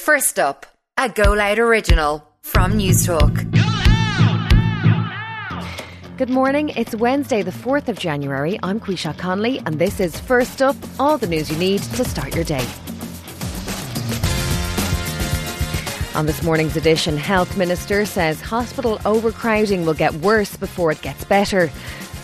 First 0.00 0.38
up, 0.38 0.64
a 0.96 1.10
Go 1.10 1.34
Loud 1.34 1.58
original 1.58 2.26
from 2.40 2.72
Newstalk. 2.72 3.36
Good 6.16 6.30
morning. 6.30 6.70
It's 6.70 6.94
Wednesday, 6.94 7.42
the 7.42 7.50
4th 7.50 7.88
of 7.88 7.98
January. 7.98 8.58
I'm 8.62 8.80
Quisha 8.80 9.16
Conley, 9.18 9.58
and 9.66 9.78
this 9.78 10.00
is 10.00 10.18
First 10.18 10.62
Up, 10.62 10.74
all 10.98 11.18
the 11.18 11.26
news 11.26 11.50
you 11.50 11.58
need 11.58 11.82
to 11.82 12.04
start 12.04 12.34
your 12.34 12.44
day. 12.44 12.66
On 16.14 16.24
this 16.24 16.42
morning's 16.42 16.78
edition, 16.78 17.18
Health 17.18 17.58
Minister 17.58 18.06
says 18.06 18.40
hospital 18.40 18.98
overcrowding 19.04 19.84
will 19.84 19.92
get 19.92 20.14
worse 20.14 20.56
before 20.56 20.92
it 20.92 21.02
gets 21.02 21.24
better. 21.24 21.70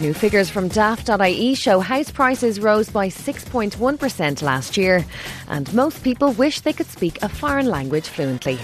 New 0.00 0.12
figures 0.12 0.50
from 0.50 0.66
daft.ie 0.66 1.54
show 1.54 1.78
house 1.78 2.10
prices 2.10 2.58
rose 2.58 2.90
by 2.90 3.08
6.1% 3.08 4.42
last 4.42 4.76
year, 4.76 5.04
and 5.48 5.72
most 5.72 6.02
people 6.02 6.32
wish 6.32 6.60
they 6.60 6.72
could 6.72 6.88
speak 6.88 7.22
a 7.22 7.28
foreign 7.28 7.66
language 7.66 8.08
fluently. 8.08 8.58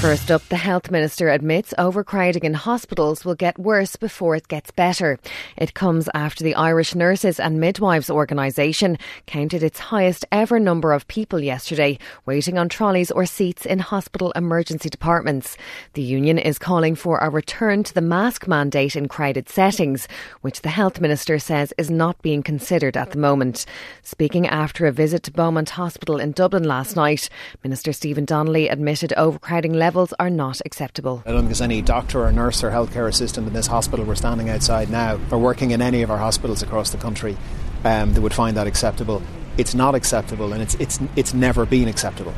First 0.00 0.30
up, 0.30 0.42
the 0.48 0.56
health 0.56 0.90
minister 0.90 1.28
admits 1.28 1.74
overcrowding 1.76 2.44
in 2.44 2.54
hospitals 2.54 3.22
will 3.22 3.34
get 3.34 3.58
worse 3.58 3.96
before 3.96 4.34
it 4.34 4.48
gets 4.48 4.70
better. 4.70 5.18
It 5.58 5.74
comes 5.74 6.08
after 6.14 6.42
the 6.42 6.54
Irish 6.54 6.94
Nurses 6.94 7.38
and 7.38 7.60
Midwives 7.60 8.08
organisation 8.08 8.96
counted 9.26 9.62
its 9.62 9.78
highest 9.78 10.24
ever 10.32 10.58
number 10.58 10.94
of 10.94 11.06
people 11.06 11.38
yesterday 11.38 11.98
waiting 12.24 12.56
on 12.56 12.70
trolleys 12.70 13.10
or 13.10 13.26
seats 13.26 13.66
in 13.66 13.78
hospital 13.78 14.32
emergency 14.32 14.88
departments. 14.88 15.58
The 15.92 16.02
union 16.02 16.38
is 16.38 16.58
calling 16.58 16.94
for 16.94 17.18
a 17.18 17.28
return 17.28 17.82
to 17.84 17.92
the 17.92 18.00
mask 18.00 18.48
mandate 18.48 18.96
in 18.96 19.06
crowded 19.06 19.50
settings, 19.50 20.08
which 20.40 20.62
the 20.62 20.70
health 20.70 20.98
minister 21.02 21.38
says 21.38 21.74
is 21.76 21.90
not 21.90 22.22
being 22.22 22.42
considered 22.42 22.96
at 22.96 23.10
the 23.10 23.18
moment. 23.18 23.66
Speaking 24.02 24.46
after 24.46 24.86
a 24.86 24.92
visit 24.92 25.24
to 25.24 25.30
Beaumont 25.30 25.68
Hospital 25.70 26.18
in 26.18 26.32
Dublin 26.32 26.64
last 26.64 26.96
night, 26.96 27.28
Minister 27.62 27.92
Stephen 27.92 28.24
Donnelly 28.24 28.68
admitted 28.68 29.12
overcrowding 29.18 29.74
levels 29.74 29.89
levels 29.90 30.14
are 30.20 30.30
not 30.30 30.60
acceptable. 30.64 31.20
I 31.26 31.32
don't 31.32 31.40
think 31.40 31.48
there's 31.48 31.60
any 31.60 31.82
doctor 31.82 32.24
or 32.24 32.30
nurse 32.30 32.62
or 32.62 32.70
healthcare 32.70 33.08
assistant 33.08 33.48
in 33.48 33.52
this 33.52 33.66
hospital 33.66 34.04
we're 34.04 34.14
standing 34.14 34.48
outside 34.48 34.88
now 34.88 35.18
or 35.32 35.38
working 35.40 35.72
in 35.72 35.82
any 35.82 36.02
of 36.02 36.12
our 36.12 36.16
hospitals 36.16 36.62
across 36.62 36.90
the 36.90 36.96
country 36.96 37.36
um, 37.82 38.14
that 38.14 38.20
would 38.20 38.32
find 38.32 38.56
that 38.56 38.68
acceptable. 38.68 39.20
It's 39.58 39.74
not 39.74 39.96
acceptable 39.96 40.52
and 40.52 40.62
it's, 40.62 40.76
it's, 40.76 41.00
it's 41.16 41.34
never 41.34 41.66
been 41.66 41.88
acceptable. 41.88 42.32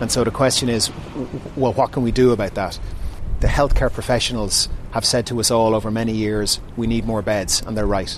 And 0.00 0.12
so 0.12 0.22
the 0.22 0.30
question 0.30 0.68
is, 0.68 0.92
well, 1.56 1.72
what 1.72 1.90
can 1.90 2.04
we 2.04 2.12
do 2.12 2.30
about 2.30 2.54
that? 2.54 2.78
The 3.40 3.48
healthcare 3.48 3.92
professionals 3.92 4.68
have 4.92 5.04
said 5.04 5.26
to 5.26 5.40
us 5.40 5.50
all 5.50 5.74
over 5.74 5.90
many 5.90 6.12
years, 6.12 6.60
we 6.76 6.86
need 6.86 7.04
more 7.04 7.20
beds, 7.20 7.62
and 7.66 7.76
they're 7.76 7.84
right. 7.84 8.16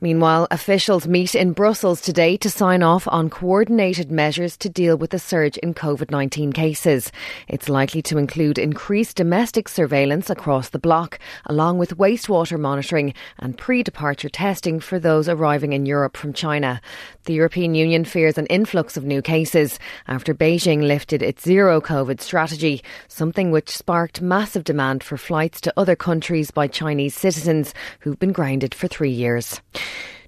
Meanwhile, 0.00 0.48
officials 0.50 1.06
meet 1.06 1.34
in 1.34 1.52
Brussels 1.52 2.00
today 2.00 2.36
to 2.38 2.50
sign 2.50 2.82
off 2.82 3.06
on 3.08 3.30
coordinated 3.30 4.10
measures 4.10 4.56
to 4.58 4.68
deal 4.68 4.96
with 4.96 5.10
the 5.10 5.18
surge 5.18 5.56
in 5.58 5.72
COVID 5.72 6.10
19 6.10 6.52
cases. 6.52 7.12
It's 7.48 7.68
likely 7.68 8.02
to 8.02 8.18
include 8.18 8.58
increased 8.58 9.16
domestic 9.16 9.68
surveillance 9.68 10.30
across 10.30 10.70
the 10.70 10.80
bloc, 10.80 11.18
along 11.46 11.78
with 11.78 11.96
wastewater 11.96 12.58
monitoring 12.58 13.14
and 13.38 13.56
pre 13.56 13.82
departure 13.82 14.28
testing 14.28 14.80
for 14.80 14.98
those 14.98 15.28
arriving 15.28 15.72
in 15.72 15.86
Europe 15.86 16.16
from 16.16 16.32
China. 16.32 16.80
The 17.24 17.34
European 17.34 17.74
Union 17.74 18.04
fears 18.04 18.36
an 18.36 18.46
influx 18.46 18.96
of 18.96 19.04
new 19.04 19.22
cases 19.22 19.78
after 20.08 20.34
Beijing 20.34 20.86
lifted 20.86 21.22
its 21.22 21.44
zero 21.44 21.80
COVID 21.80 22.20
strategy, 22.20 22.82
something 23.08 23.50
which 23.50 23.70
sparked 23.70 24.20
massive 24.20 24.64
demand 24.64 25.04
for 25.04 25.16
flights 25.16 25.60
to 25.62 25.72
other 25.76 25.96
countries 25.96 26.50
by 26.50 26.66
Chinese 26.66 27.14
citizens 27.14 27.72
who've 28.00 28.18
been 28.18 28.32
grounded 28.32 28.74
for 28.74 28.88
three 28.88 29.10
years. 29.10 29.60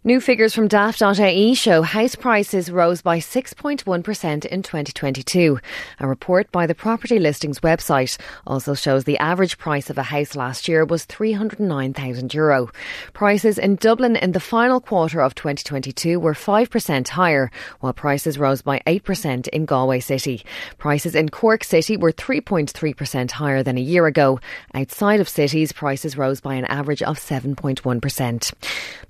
New 0.07 0.21
figures 0.21 0.55
from 0.55 0.69
daft.ie 0.69 1.55
show 1.55 1.83
house 1.83 2.15
prices 2.15 2.71
rose 2.71 3.03
by 3.03 3.19
6.1% 3.19 4.45
in 4.47 4.63
2022. 4.63 5.59
A 5.99 6.07
report 6.07 6.53
by 6.53 6.65
the 6.69 6.77
property 6.77 7.19
listings 7.19 7.59
website 7.59 8.17
also 8.47 8.75
shows 8.75 9.03
the 9.03 9.19
average 9.19 9.59
price 9.59 9.91
of 9.91 9.99
a 9.99 10.05
house 10.05 10.37
last 10.37 10.69
year 10.69 10.85
was 10.85 11.05
€309,000. 11.07 12.71
Prices 13.15 13.59
in 13.59 13.75
Dublin 13.75 14.15
in 14.15 14.31
the 14.31 14.39
final 14.39 14.81
quarter 14.81 15.21
of 15.21 15.35
2022 15.35 16.21
were 16.21 16.35
5% 16.35 17.09
higher, 17.09 17.51
while 17.81 17.93
prices 17.93 18.39
rose 18.39 18.63
by 18.63 18.81
8% 18.87 19.49
in 19.49 19.65
Galway 19.65 19.99
City. 19.99 20.45
Prices 20.79 21.17
in 21.17 21.31
Cork 21.31 21.65
City 21.65 21.97
were 21.97 22.13
3.3% 22.13 23.33
higher 23.33 23.65
than 23.65 23.77
a 23.77 23.81
year 23.81 24.07
ago. 24.07 24.39
Outside 24.73 25.19
of 25.19 25.29
cities, 25.29 25.73
prices 25.73 26.17
rose 26.17 26.41
by 26.41 26.55
an 26.55 26.67
average 26.67 27.03
of 27.03 27.19
7.1%. 27.19 28.53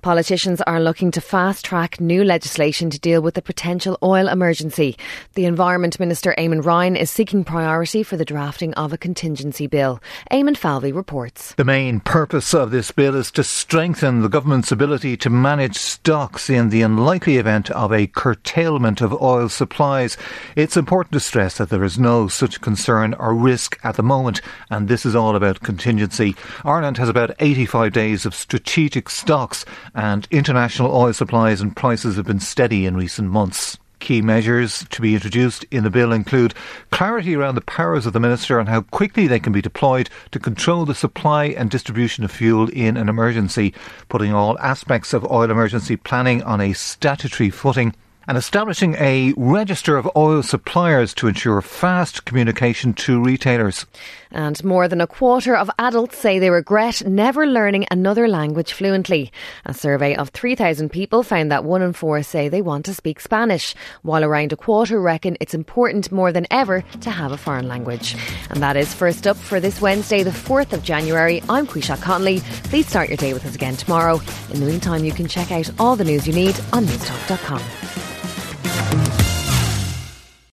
Politicians 0.01 0.61
are 0.61 0.86
looking 0.87 1.11
to 1.11 1.19
fast 1.19 1.65
track 1.65 1.99
new 1.99 2.23
legislation 2.23 2.89
to 2.89 2.97
deal 2.97 3.21
with 3.21 3.33
the 3.33 3.41
potential 3.41 3.97
oil 4.01 4.29
emergency. 4.29 4.97
The 5.33 5.43
Environment 5.43 5.99
Minister 5.99 6.33
Eamon 6.37 6.63
Ryan 6.63 6.95
is 6.95 7.11
seeking 7.11 7.43
priority 7.43 8.03
for 8.03 8.15
the 8.15 8.23
drafting 8.23 8.73
of 8.75 8.93
a 8.93 8.97
contingency 8.97 9.67
bill. 9.67 9.99
Eamon 10.31 10.55
Falvey 10.55 10.93
reports. 10.93 11.53
The 11.55 11.65
main 11.65 11.99
purpose 11.99 12.53
of 12.53 12.71
this 12.71 12.91
bill 12.91 13.15
is 13.15 13.31
to 13.31 13.43
strengthen 13.43 14.21
the 14.21 14.29
government's 14.29 14.71
ability 14.71 15.17
to 15.17 15.29
manage 15.29 15.75
stocks 15.75 16.49
in 16.49 16.69
the 16.69 16.83
unlikely 16.83 17.35
event 17.35 17.69
of 17.71 17.91
a 17.91 18.07
curtailment 18.07 19.01
of 19.01 19.21
oil 19.21 19.49
supplies. 19.49 20.15
It's 20.55 20.77
important 20.77 21.11
to 21.11 21.19
stress 21.19 21.57
that 21.57 21.67
there 21.67 21.83
is 21.83 21.99
no 21.99 22.29
such 22.29 22.61
concern 22.61 23.13
or 23.15 23.33
risk 23.33 23.77
at 23.83 23.97
the 23.97 24.03
moment, 24.03 24.39
and 24.69 24.87
this 24.87 25.05
is 25.05 25.15
all 25.15 25.35
about 25.35 25.59
contingency. 25.59 26.33
Ireland 26.63 26.97
has 26.97 27.09
about 27.09 27.35
85 27.39 27.91
days 27.91 28.25
of 28.25 28.33
strategic 28.33 29.09
stocks, 29.09 29.65
and 29.93 30.25
international 30.31 30.76
International 30.77 31.01
oil 31.01 31.13
supplies 31.13 31.59
and 31.59 31.75
prices 31.75 32.17
have 32.17 32.27
been 32.27 32.39
steady 32.39 32.85
in 32.85 32.95
recent 32.95 33.31
months. 33.31 33.79
Key 33.99 34.21
measures 34.21 34.85
to 34.91 35.01
be 35.01 35.15
introduced 35.15 35.65
in 35.71 35.83
the 35.83 35.89
bill 35.89 36.13
include 36.13 36.53
clarity 36.91 37.35
around 37.35 37.55
the 37.55 37.61
powers 37.61 38.05
of 38.05 38.13
the 38.13 38.19
minister 38.19 38.59
and 38.59 38.69
how 38.69 38.81
quickly 38.81 39.25
they 39.25 39.39
can 39.39 39.51
be 39.51 39.59
deployed 39.59 40.07
to 40.29 40.37
control 40.37 40.85
the 40.85 40.93
supply 40.93 41.45
and 41.45 41.71
distribution 41.71 42.23
of 42.23 42.29
fuel 42.29 42.69
in 42.69 42.95
an 42.95 43.09
emergency, 43.09 43.73
putting 44.07 44.33
all 44.33 44.59
aspects 44.59 45.13
of 45.13 45.25
oil 45.31 45.49
emergency 45.49 45.95
planning 45.95 46.43
on 46.43 46.61
a 46.61 46.73
statutory 46.73 47.49
footing 47.49 47.95
and 48.27 48.37
establishing 48.37 48.95
a 48.95 49.33
register 49.37 49.95
of 49.95 50.09
oil 50.15 50.43
suppliers 50.43 51.13
to 51.13 51.27
ensure 51.27 51.61
fast 51.61 52.25
communication 52.25 52.93
to 52.93 53.21
retailers. 53.23 53.85
And 54.31 54.61
more 54.63 54.87
than 54.87 54.99
a 54.99 55.07
quarter 55.07 55.55
of 55.55 55.71
adults 55.79 56.17
say 56.17 56.37
they 56.37 56.49
regret 56.49 57.05
never 57.07 57.47
learning 57.47 57.85
another 57.89 58.27
language 58.27 58.73
fluently. 58.73 59.31
A 59.65 59.73
survey 59.73 60.15
of 60.15 60.29
3,000 60.29 60.89
people 60.89 61.23
found 61.23 61.51
that 61.51 61.63
one 61.63 61.81
in 61.81 61.93
four 61.93 62.21
say 62.23 62.49
they 62.49 62.61
want 62.61 62.85
to 62.85 62.93
speak 62.93 63.19
Spanish, 63.19 63.73
while 64.01 64.23
around 64.23 64.51
a 64.51 64.57
quarter 64.57 64.99
reckon 64.99 65.37
it's 65.39 65.53
important 65.53 66.11
more 66.11 66.31
than 66.33 66.45
ever 66.51 66.83
to 67.01 67.09
have 67.09 67.31
a 67.31 67.37
foreign 67.37 67.67
language. 67.67 68.15
And 68.49 68.61
that 68.61 68.75
is 68.75 68.93
first 68.93 69.25
up 69.25 69.37
for 69.37 69.59
this 69.59 69.79
Wednesday, 69.79 70.23
the 70.23 70.31
4th 70.31 70.73
of 70.73 70.83
January. 70.83 71.41
I'm 71.47 71.65
Quisha 71.65 72.01
Conley. 72.01 72.41
Please 72.65 72.87
start 72.87 73.07
your 73.07 73.17
day 73.17 73.33
with 73.33 73.45
us 73.45 73.55
again 73.55 73.77
tomorrow. 73.77 74.19
In 74.53 74.59
the 74.59 74.65
meantime, 74.65 75.05
you 75.05 75.13
can 75.13 75.27
check 75.27 75.51
out 75.51 75.69
all 75.79 75.95
the 75.95 76.03
news 76.03 76.27
you 76.27 76.33
need 76.33 76.59
on 76.73 76.85
newstalk.com. 76.85 77.86